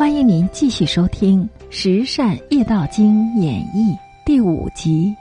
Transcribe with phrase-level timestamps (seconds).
[0.00, 3.92] 欢迎您继续收听《十善业道经演义》
[4.24, 5.14] 第五集。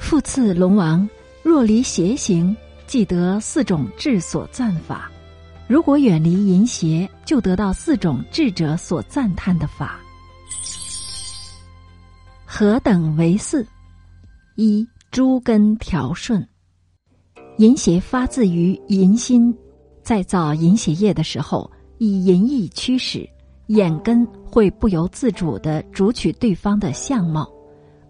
[0.00, 1.08] 复次，龙王
[1.44, 2.56] 若离邪行，
[2.88, 5.08] 即得四种智所赞法；
[5.68, 10.00] 如果远离淫邪，就得到四种智者所赞叹的法。
[12.44, 13.64] 何等为四？
[14.56, 16.44] 一诸根调顺。
[17.58, 19.56] 淫邪发自于淫心，
[20.02, 21.70] 在造淫邪业的时候。
[22.00, 23.28] 以淫意驱使，
[23.66, 27.46] 眼根会不由自主的主取对方的相貌，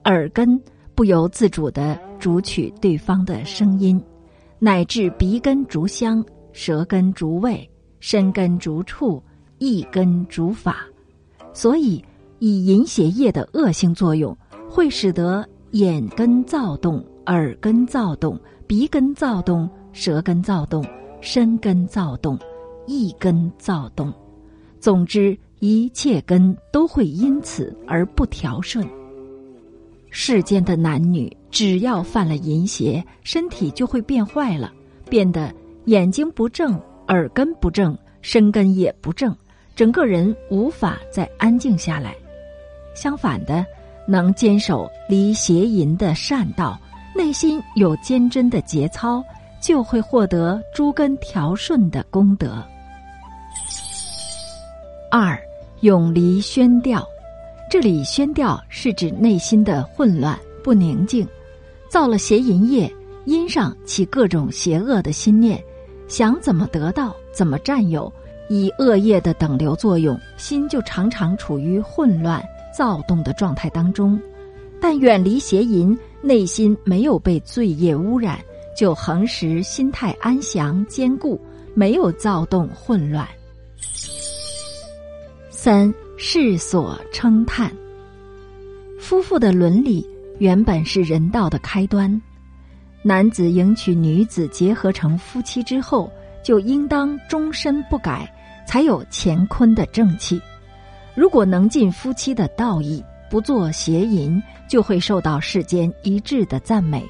[0.04, 0.48] 耳根
[0.94, 4.00] 不由自主的主取对方的声音，
[4.60, 7.68] 乃至鼻根逐香，舌根逐味，
[7.98, 9.20] 身根逐触，
[9.58, 10.86] 意根逐法。
[11.52, 12.00] 所以，
[12.38, 14.38] 以淫邪业的恶性作用，
[14.70, 18.38] 会使得眼根躁动，耳根躁动，
[18.68, 20.86] 鼻根躁动，舌根躁动，
[21.20, 22.38] 身根躁动。
[22.90, 24.12] 一根躁动，
[24.80, 28.84] 总之一切根都会因此而不调顺。
[30.10, 34.72] 世间的男女只要犯了淫邪，身体就会变坏了，
[35.08, 36.74] 变得眼睛不正，
[37.06, 39.32] 耳根不正，身根也不正，
[39.76, 42.12] 整个人无法再安静下来。
[42.92, 43.64] 相反的，
[44.04, 46.76] 能坚守离邪淫的善道，
[47.14, 49.22] 内心有坚贞的节操，
[49.62, 52.60] 就会获得诸根调顺的功德。
[55.10, 55.36] 二
[55.80, 57.04] 永离宣调，
[57.68, 61.26] 这里宣调是指内心的混乱不宁静，
[61.88, 62.88] 造了邪淫业，
[63.24, 65.60] 因上起各种邪恶的心念，
[66.06, 68.12] 想怎么得到怎么占有，
[68.48, 72.40] 以恶业的等流作用，心就常常处于混乱
[72.72, 74.16] 躁动的状态当中。
[74.80, 78.38] 但远离邪淫，内心没有被罪业污染，
[78.76, 81.40] 就恒时心态安详坚固，
[81.74, 83.26] 没有躁动混乱。
[85.62, 87.70] 三世所称叹，
[88.98, 92.18] 夫妇的伦理原本是人道的开端。
[93.02, 96.10] 男子迎娶女子结合成夫妻之后，
[96.42, 98.26] 就应当终身不改，
[98.66, 100.40] 才有乾坤的正气。
[101.14, 107.06] 如果能尽夫妻的道义，不做邪淫，就会受到世间一致的赞美。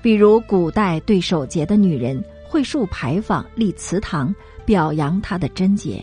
[0.00, 4.32] 比如古代对守节的女人会竖牌坊、立祠堂，
[4.64, 6.00] 表扬她的贞洁。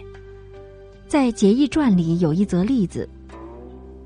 [1.12, 3.06] 在《节义传》里有一则例子，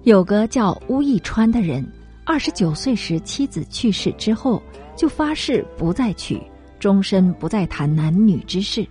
[0.06, 1.88] 有个叫乌义川的人，
[2.26, 4.60] 二十九岁时妻子去世之后，
[4.96, 6.42] 就发誓不再娶，
[6.80, 8.84] 终身不再谈男女之事。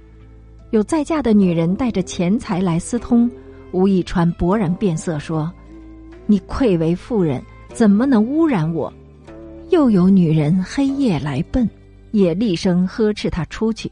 [0.71, 3.29] 有再嫁的女人带着钱财来私通，
[3.73, 5.53] 乌义川勃然变色说
[6.25, 7.43] ：“你愧为妇人，
[7.73, 8.93] 怎么能污染我？”
[9.71, 11.69] 又有女人黑夜来奔，
[12.13, 13.91] 也厉声呵斥他出去。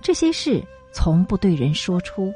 [0.00, 0.62] 这些事
[0.92, 2.32] 从不对人说出，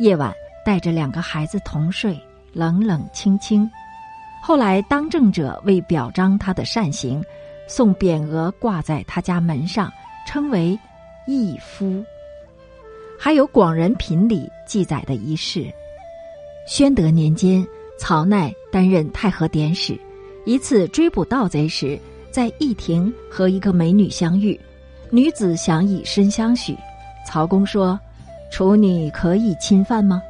[0.00, 0.34] 夜晚。
[0.64, 2.18] 带着两个孩子同睡，
[2.52, 3.70] 冷冷清清。
[4.42, 7.22] 后来当政者为表彰他的善行，
[7.66, 9.92] 送匾额挂在他家门上，
[10.26, 10.78] 称为
[11.26, 12.04] 义夫。
[13.18, 15.72] 还有《广人品》里记载的一事：
[16.66, 17.66] 宣德年间，
[17.98, 19.98] 曹鼐担任太和典史，
[20.44, 21.98] 一次追捕盗贼时，
[22.30, 24.60] 在驿亭和一个美女相遇，
[25.10, 26.76] 女子想以身相许，
[27.26, 27.98] 曹公说
[28.52, 30.20] ：“处女可以侵犯吗？”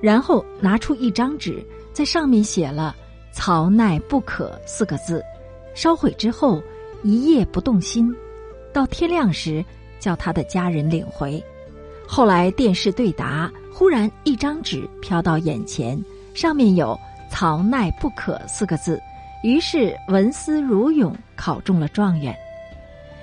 [0.00, 2.94] 然后拿出一张纸，在上面写了
[3.32, 5.22] “曹奈不可”四个字，
[5.74, 6.62] 烧毁之后
[7.02, 8.14] 一夜不动心，
[8.72, 9.64] 到天亮时
[9.98, 11.42] 叫他的家人领回。
[12.06, 16.02] 后来电视对答，忽然一张纸飘到眼前，
[16.34, 16.98] 上面有
[17.30, 19.00] “曹奈不可”四个字，
[19.44, 22.34] 于是文思如涌，考中了状元。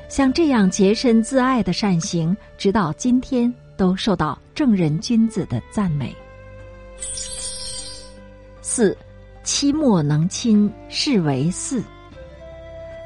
[0.08, 6.16] 像这样洁身自爱的善行，直到今天都受到正人君子的赞美。
[8.69, 8.95] 四，
[9.45, 11.81] 妻莫能亲，是为四。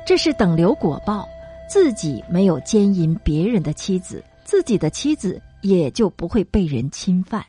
[0.08, 1.24] 这是等流果报，
[1.70, 7.46] 自己没有奸淫别人的妻子，自己的妻子也就不会被人侵犯。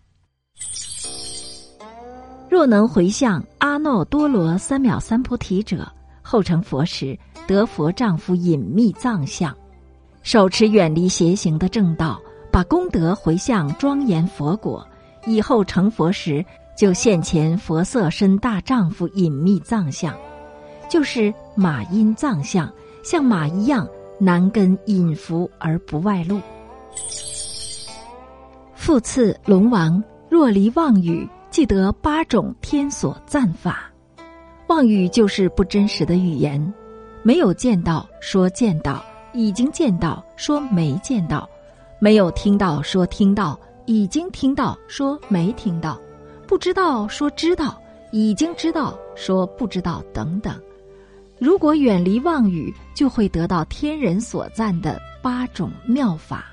[2.51, 9.57] 若能回向阿耨多罗三藐三菩提者，后成佛时得佛丈夫隐秘藏相，
[10.23, 12.21] 手持远离邪行的正道，
[12.51, 14.87] 把功德回向庄严佛果。
[15.25, 16.45] 以后成佛时，
[16.77, 20.15] 就现前佛色身大丈夫隐秘藏相，
[20.89, 22.71] 就是马音藏相，
[23.05, 23.87] 像马一样
[24.19, 26.41] 难根隐伏而不外露。
[28.75, 33.91] 复次，龙王若离妄语，即得八种天所赞法。
[34.69, 36.73] 妄语就是不真实的语言，
[37.23, 41.49] 没有见到说见到，已经见到说没见到，
[42.01, 43.59] 没有听到说听到。
[43.85, 46.01] 已经听到说没听到，
[46.53, 50.55] 不知道说知道，已经知道说不知道等等。
[51.39, 56.45] 如果远离妄语，就会得到天人所赞的八种妙法。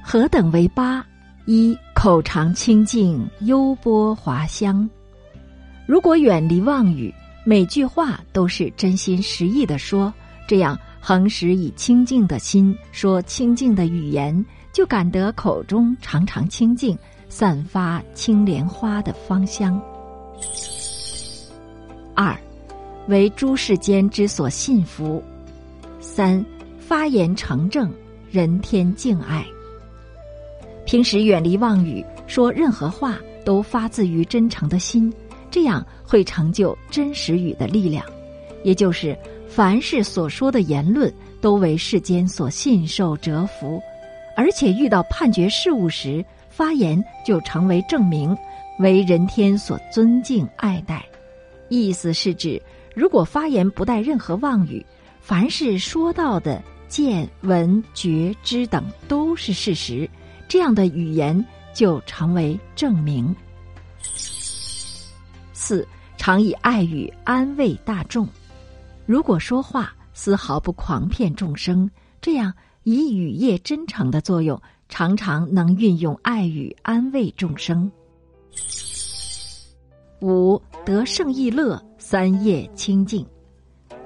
[0.00, 1.04] 何等为八？
[1.44, 4.88] 一口常清净，优波华香。
[5.86, 7.12] 如果远离妄语，
[7.44, 10.14] 每句话都是真心实意的说，
[10.46, 16.96] 这样恒时以清净的心说清净的语言，就感得口中常常清净，
[17.28, 19.80] 散发青莲花的芳香。
[22.14, 22.36] 二，
[23.08, 25.22] 为诸世间之所信服。
[26.00, 26.44] 三，
[26.78, 27.92] 发言成正，
[28.30, 29.44] 人天敬爱。
[30.84, 35.12] 平时远离妄语，说任何话都发自于真诚的心。
[35.50, 38.04] 这样会成就真实语的力量，
[38.62, 39.16] 也就是
[39.48, 43.80] 凡是所说的言论都为世间所信受折服，
[44.36, 46.24] 而且遇到判决事物时，
[46.56, 48.34] 发言就成为证明，
[48.78, 51.04] 为人天所尊敬爱戴。
[51.68, 52.58] 意思是指，
[52.94, 54.82] 如果发言不带任何妄语，
[55.20, 60.08] 凡是说到的见闻觉知等都是事实，
[60.48, 61.44] 这样的语言
[61.74, 63.36] 就成为证明。
[65.52, 65.86] 四
[66.16, 68.26] 常以爱语安慰大众，
[69.04, 71.90] 如果说话丝毫不狂骗众生，
[72.22, 72.54] 这样
[72.84, 74.58] 以语业真诚的作用，
[74.88, 77.90] 常常能运用爱语安慰众生。
[80.22, 83.26] 五得胜意乐，三业清净，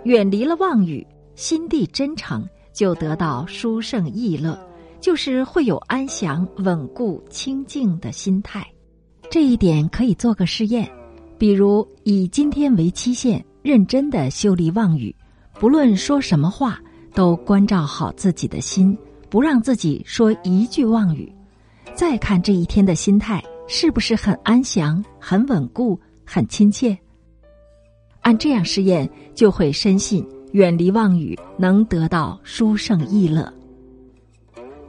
[0.05, 1.07] 远离了妄语，
[1.37, 4.59] 心地真诚，就得到殊胜意乐，
[5.01, 8.67] 就是会有安详、稳固、清净的心态。
[9.31, 10.91] 这一点可以做个试验。
[11.39, 15.15] 比如以今天为期限，认真的修离妄语，
[15.55, 16.79] 不论说什么话，
[17.15, 18.99] 都关照好自己的心，
[19.31, 21.33] 不让自己说一句妄语。
[21.95, 26.99] 再看这一天的心态是不是很安详、很稳固、很亲切？
[28.23, 33.51] 按这样试验，就会深信远离妄语能得到殊胜意乐。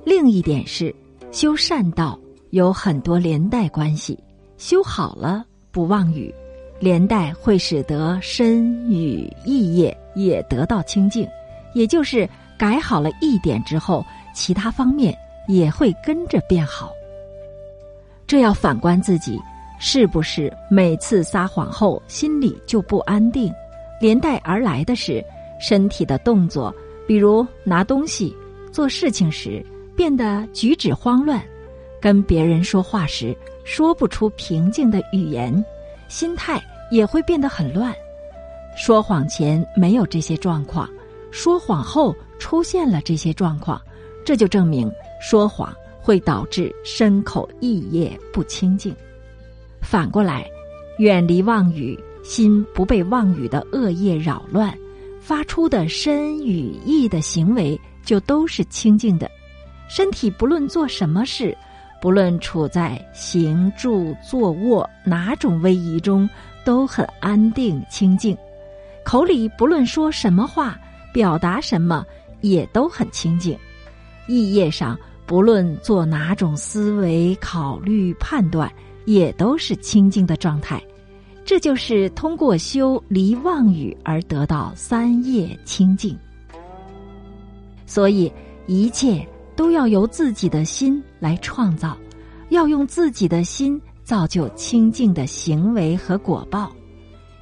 [0.03, 0.93] 另一点是，
[1.31, 4.17] 修善道有很多连带关系，
[4.57, 6.33] 修好了不妄语。
[6.79, 11.27] 连带会使得身语意业也得到清净，
[11.75, 12.27] 也就是
[12.57, 15.17] 改好了一点之后，其他方面
[15.47, 16.91] 也会跟着变好。
[18.27, 19.39] 这要反观自己，
[19.79, 23.53] 是不是每次撒谎后心里就不安定？
[23.99, 25.23] 连带而来的是
[25.59, 26.73] 身体的动作，
[27.07, 28.35] 比如拿东西、
[28.71, 31.41] 做事情时变得举止慌乱，
[32.01, 35.63] 跟别人说话时说不出平静的语言，
[36.07, 36.61] 心态。
[36.91, 37.95] 也会变得很乱。
[38.75, 40.89] 说谎前没有这些状况，
[41.31, 43.81] 说谎后出现了这些状况，
[44.25, 44.91] 这就证明
[45.21, 48.95] 说谎会导致身口意业不清净。
[49.81, 50.49] 反过来，
[50.99, 54.77] 远离妄语，心不被妄语的恶业扰乱，
[55.19, 59.29] 发出的身语意的行为就都是清净的。
[59.89, 61.57] 身体不论做什么事，
[62.01, 66.29] 不论处在行住坐卧哪种位移中。
[66.63, 68.37] 都很安定清静，
[69.03, 70.79] 口里不论说什么话，
[71.11, 72.05] 表达什么
[72.41, 73.57] 也都很清静。
[74.31, 78.71] 意业上不论做哪种思维、考虑、判断，
[79.05, 80.81] 也都是清净的状态。
[81.43, 86.17] 这就是通过修离妄语而得到三业清净。
[87.85, 88.31] 所以
[88.67, 91.97] 一切都要由自己的心来创造，
[92.49, 93.81] 要用自己的心。
[94.03, 96.69] 造就清净的行为和果报，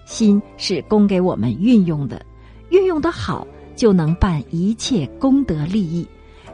[0.05, 2.24] 心是供给我们运用的，
[2.69, 6.05] 运用的好就能办一切功德利益；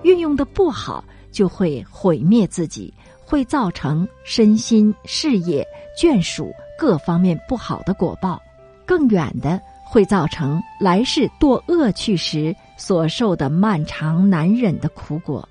[0.06, 2.94] 运用的不好就会毁灭自己，
[3.26, 5.66] 会造成身心、事业、
[6.00, 8.40] 眷属各方面不好的果报。
[8.86, 15.48] 更远的，会造成来世堕恶趣时所受的漫长难忍的苦果。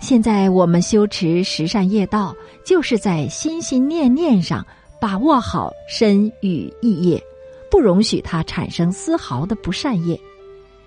[0.00, 2.34] 现在我们修持十善业道，
[2.66, 4.66] 就是在心心念念上
[5.00, 7.22] 把握好身与意业，
[7.70, 10.20] 不容许它产生丝毫的不善业，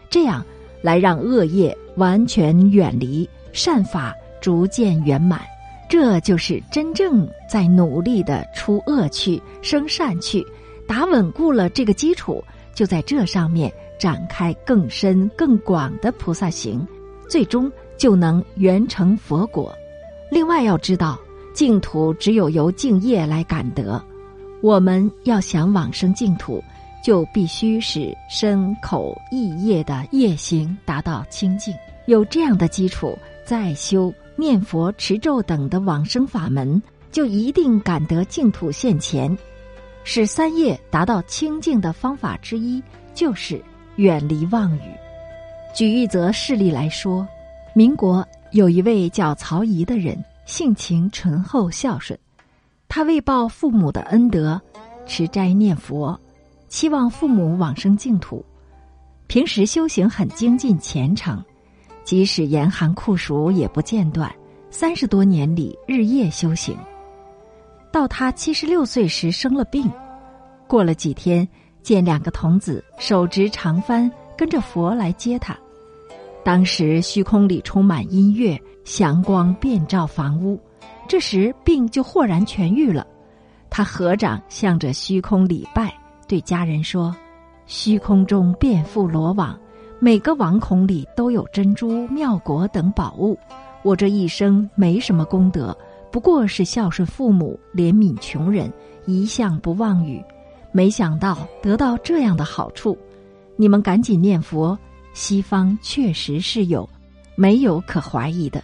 [0.10, 0.46] 这样
[0.84, 5.42] 来让恶业完全远离，善法逐渐圆满。
[5.90, 10.46] 这就是真正在努力的出恶趣生善趣，
[10.88, 12.44] 打稳固了这个基础，
[12.76, 16.86] 就在这上面展开更深更广的菩萨行，
[17.28, 17.72] 最终。
[17.96, 19.74] 就能圆成佛果。
[20.30, 21.18] 另外要知道，
[21.54, 24.04] 净土只有由净业来感得。
[24.62, 26.62] 我们要想往生净土，
[27.04, 31.76] 就必须使身口意业的业行达到清净。
[32.06, 36.82] 有这样的基础，再修念佛、持咒等的往生法门，
[37.12, 39.38] 就一定感得净土现前。
[40.06, 42.82] 使三业达到清净的方法之一，
[43.14, 43.62] 就是
[43.98, 44.92] 远离妄语。
[45.74, 47.28] 举一则事例来说，
[47.74, 52.18] 民国有一位叫曹仪的人，性情醇厚孝顺，
[52.90, 54.62] 他为报父母的恩德，
[55.06, 56.20] 持斋念佛，
[56.74, 58.44] 希望父母往生净土。
[59.28, 61.40] 平时修行很精进虔诚，
[62.04, 64.34] 即使严寒酷暑也不间断。
[64.72, 66.76] 三十多年里日夜修行，
[67.92, 69.88] 到他七十六岁时生了病。
[70.66, 71.48] 过了几天，
[71.84, 75.56] 见两个童子手执长幡，跟着佛来接他。
[76.44, 80.60] 当时虚空里充满音乐，祥光遍照房屋。
[81.08, 83.06] 这时病就豁然痊愈了。
[83.70, 85.94] 他合掌向着虚空礼拜，
[86.34, 87.16] 对家人说。
[87.68, 89.56] 虚空中遍覆罗网，
[90.00, 93.38] 每个网孔里都有珍珠、妙果等宝物。
[93.84, 95.78] 我这一生没什么功德，
[96.12, 98.74] 不过是孝顺父母、怜悯穷人，
[99.06, 100.20] 一向不妄语。
[100.72, 102.98] 没想到得到这样的好处，
[103.56, 104.76] 你们赶紧念佛。
[105.14, 106.90] 西方确实是有，
[107.36, 108.64] 没有可怀疑的。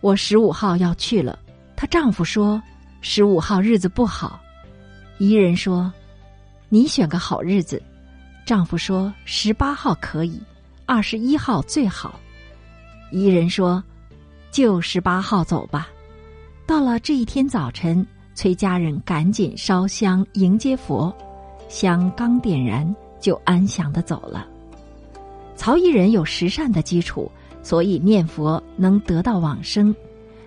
[0.00, 1.38] 我十五号要去了，
[1.76, 2.60] 她丈夫说
[3.00, 4.40] 十五号日子不好。
[5.18, 5.92] 伊人说，
[6.70, 7.82] 你选个好日子。
[8.44, 10.40] 丈夫说：“十八号可以，
[10.86, 12.18] 二十一号最好。”
[13.12, 13.82] 伊人说
[14.50, 15.88] ：“就十八号走吧。”
[16.66, 21.14] 到了这一天早晨，崔家人赶紧烧香迎接佛，
[21.68, 24.46] 香刚点燃，就安详的走了。
[25.56, 27.30] 曹一人有十善的基础，
[27.62, 29.94] 所以念佛能得到往生。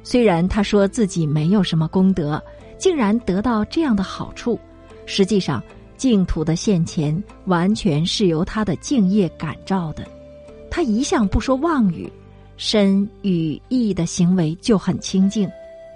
[0.03, 2.41] 虽然他说自己没有什么功德，
[2.77, 4.59] 竟然得到这样的好处，
[5.07, 5.61] 实际上。
[6.01, 10.03] 净土的现前，完全是由他的敬业感召的。
[10.67, 12.11] 他一向不说妄语，
[12.57, 15.47] 身与意的行为就很清净。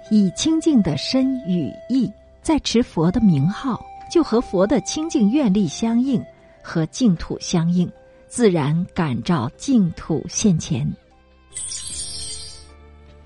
[0.08, 2.08] 以清净的身与意，
[2.40, 6.24] 在持佛的名号，就和佛的清净愿力相应，
[6.62, 7.90] 和净土相应，
[8.28, 10.88] 自然感召净土现前。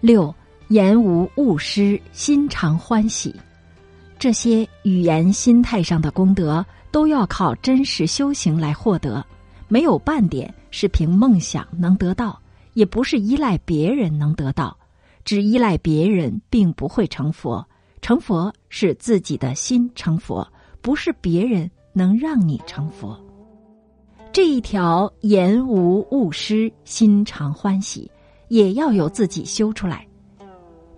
[0.01, 0.35] 六
[0.69, 3.35] 言无误失，心常欢喜。
[4.21, 9.25] 这些语言、心态上的功德，都要靠真实修行来获得，
[9.67, 12.39] 没有半点是凭梦想能得到，
[12.75, 14.77] 也不是依赖别人能得到。
[15.25, 17.67] 只依赖别人，并不会成佛。
[18.03, 20.47] 成佛是自己的心成佛，
[20.83, 23.19] 不是别人能让你成佛。
[24.35, 28.11] 这一条言无误失，心常欢喜，
[28.49, 30.07] 也要有自己修出来。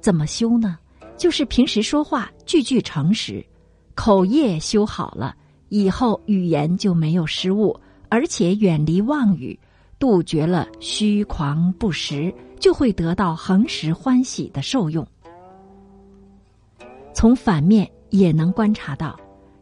[0.00, 0.76] 怎么修呢？
[1.23, 3.47] 就是平时说话句句诚实，
[3.95, 5.37] 口业修好了，
[5.69, 9.57] 以后语言就没有失误，而且远离妄语，
[10.00, 15.07] 杜绝了虚狂不实，就会得到恒时欢喜的受用。
[17.14, 19.17] 从反面也能观察到，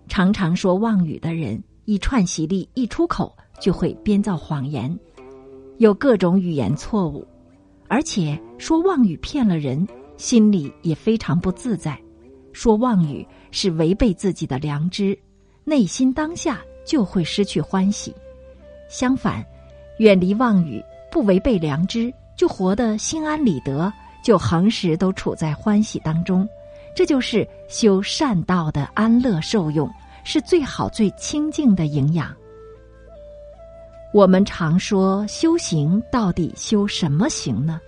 [0.08, 4.98] 常常说妄语的人，一串习力一出口，就会编造谎言，
[5.76, 7.22] 有各种语言错误，
[7.86, 9.86] 而且说妄语骗了人。
[10.20, 11.98] 心里也非常不自在，
[12.52, 15.18] 说妄语是违背自己的良知，
[15.64, 18.14] 内心当下就会失去欢喜。
[18.86, 19.42] 相反，
[19.98, 23.90] 远离妄语，不违背良知，就活得心安理得，
[24.22, 26.46] 就恒时都处在欢喜当中。
[26.94, 29.90] 这就是修善道的安乐受用，
[30.22, 32.36] 是最好最清净的营养。
[34.12, 37.80] 我们常说修行到底修什么行呢？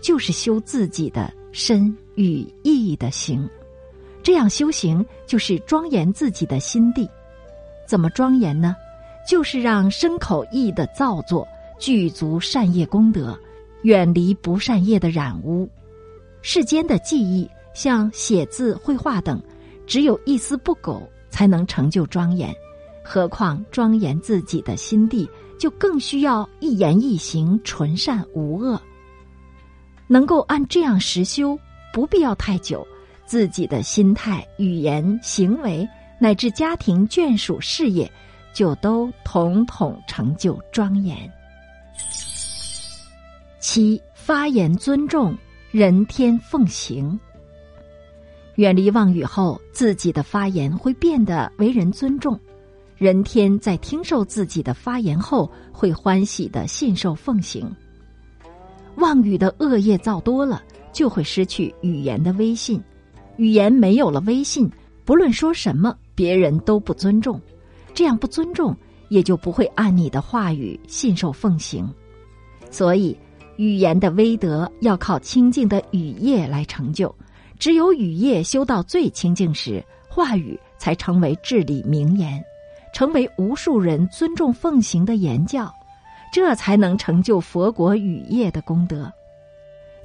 [0.00, 1.34] 就是修自己的。
[1.52, 3.48] 身与意的行，
[4.22, 7.08] 这样修行就是庄严自己的心地。
[7.86, 8.76] 怎么庄严呢？
[9.28, 11.46] 就是让身口意的造作
[11.78, 13.38] 具足善业功德，
[13.82, 15.68] 远离不善业的染污。
[16.42, 19.40] 世间的技艺，像写字、绘画等，
[19.86, 22.54] 只有一丝不苟，才能成就庄严。
[23.02, 25.28] 何况庄严自己的心地，
[25.58, 28.80] 就更需要一言一行纯善无恶。
[30.12, 31.56] 能够按这样实修，
[31.92, 32.84] 不必要太久，
[33.26, 35.88] 自己的心态、语言、行为，
[36.18, 38.10] 乃至家庭、眷属、事业，
[38.52, 41.16] 就都统统成就庄严。
[43.60, 45.38] 七发言尊重，
[45.70, 47.16] 人天奉行。
[48.56, 52.36] 远离妄语后，自己的发言会变得为人尊重，
[52.96, 57.72] 人天在听受自己的发言后，会欢喜的信受奉行。
[58.96, 62.82] 妄语的恶业造多了，就会失去语言的威信。
[63.36, 64.70] 语言没有了威信，
[65.04, 67.40] 不论说什么，别人都不尊重。
[67.94, 68.76] 这样不尊重，
[69.08, 71.88] 也就不会按你的话语信受奉行。
[72.70, 73.16] 所以，
[73.56, 77.14] 语言的威德要靠清净的语业来成就，
[77.58, 82.42] 只有语业修到最清净时，话语才成为至理名言，
[82.94, 85.72] 成为无数人尊重奉行的言教，
[86.32, 89.12] 这才能成就佛国语业的功德。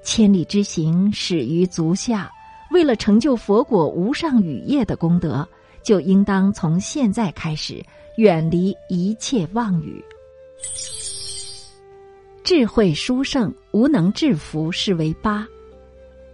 [0.04, 2.32] 千里之行，始于足下。
[2.72, 5.48] 为了成就佛果无上语业的功德，
[5.84, 7.82] 就应当从现在开始
[8.18, 10.04] 远离一切妄语。
[12.44, 15.48] 智慧殊胜，无能制服，是为八。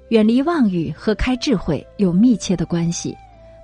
[0.10, 3.16] 远离妄语和开智慧有密切的关系。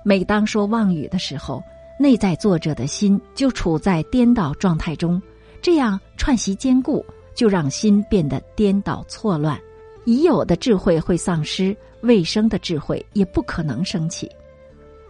[0.04, 1.62] 每当说妄语的时候，
[1.98, 5.20] 内在作者的心就处在颠倒状态中，
[5.68, 9.60] 这样串习坚固，就让心变得颠倒错乱，
[10.06, 11.76] 已有的智慧会丧失。
[12.00, 14.30] 未生的智慧也不可能升起。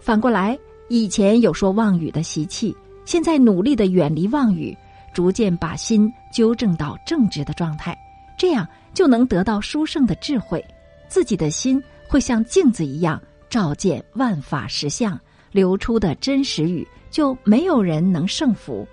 [0.00, 4.76] 反过来，以前有说妄语的习气，现在努力的远离妄语，
[5.14, 7.96] 逐渐把心纠正到正直的状态，
[8.36, 10.60] 这样就能得到殊胜的智慧。
[11.06, 15.16] 自己的心会像镜子一样照见万法实相，
[15.52, 18.84] 流出的真实语就没有人能胜服，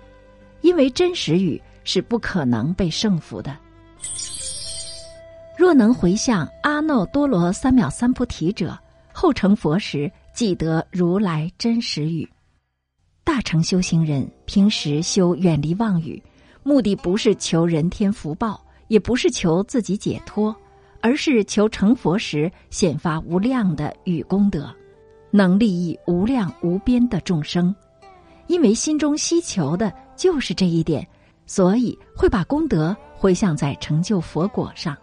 [0.60, 3.56] 因为真实语是不可能被胜服的。
[5.56, 8.78] 若能回向阿耨多罗三藐三菩提者，
[9.12, 12.28] 后成佛时，即得如来真实语。
[13.24, 16.22] 大乘修行人平时修远离妄语，
[16.62, 20.54] 目的不是求人天福报，也不是求自己解脱，
[21.00, 24.72] 而是求成佛时显发无量的语功德，
[25.30, 27.74] 能利益无量无边的众生。
[28.46, 31.06] 因为心中希求的就是这一点，
[31.46, 34.96] 所以会把功德回向在成就佛果上。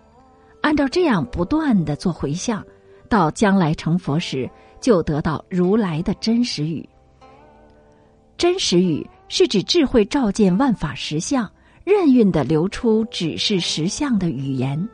[0.62, 2.65] 按照这样不断的做回向，
[3.10, 4.50] 到将来成佛时，
[4.82, 6.88] 就得到如来的真实语。
[8.38, 11.50] 真实语是指智慧照见万法实相，
[11.84, 14.89] 任运的流出指示实相的语言。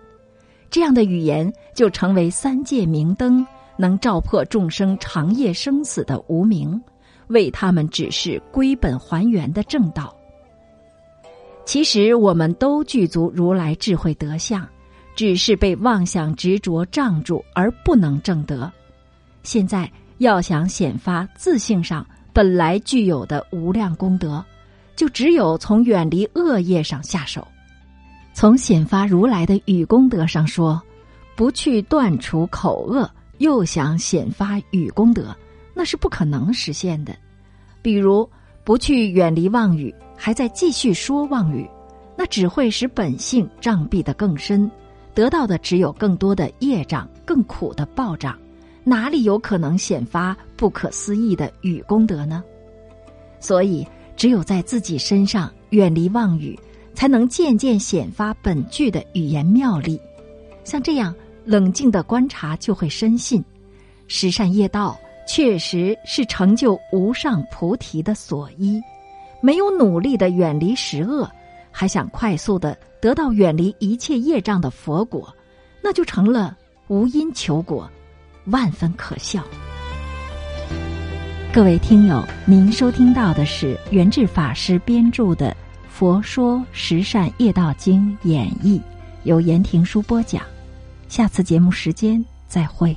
[0.70, 3.46] 这样的语言就成为三界明灯，
[3.78, 6.80] 能照破众生长夜生死的无明，
[7.30, 10.16] 为他们指示归本还原的正道。
[11.66, 14.68] 其实我们都具足如来智慧德相。
[15.16, 18.72] 只是被妄想执着障住而不能证得。
[19.44, 24.42] 现在要想显发自性上本来具有的无量功德，
[24.96, 27.46] 就只有从远离恶业上下手。
[28.34, 30.82] 从显发如来的语功德上说，
[31.36, 35.36] 不去断除口恶，又想显发语功德，
[35.80, 37.16] 那是不可能实现的。
[37.82, 38.30] 比如
[38.66, 41.66] 不去远离妄语，还在继续说妄语，
[42.18, 44.70] 那只会使本性障蔽的更深。
[45.14, 48.38] 得到的只有更多的业障，更苦的报障，
[48.84, 52.44] 哪里有可能显发不可思议的语功德呢？
[53.40, 53.88] 所以，
[54.18, 56.60] 只有在自己身上远离妄语，
[56.94, 59.98] 才能渐渐显发本具的语言妙力。
[60.66, 61.16] 像这样
[61.46, 63.42] 冷静的观察，就会深信，
[64.10, 68.82] 十善业道确实是成就无上菩提的所依。
[69.42, 71.30] 没有努力的远离十恶，
[71.72, 72.76] 还想快速的。
[73.02, 75.34] 得到远离一切业障的佛果，
[75.82, 76.58] 那就成了
[76.90, 77.90] 无因求果，
[78.48, 79.42] 万分可笑。
[81.54, 85.52] 各位听友，您收听到的是圆智法师编著的
[85.90, 88.82] 《佛说十善业道经》演绎，
[89.24, 90.44] 由严庭书播讲。
[91.08, 92.94] 下次节目时间再会。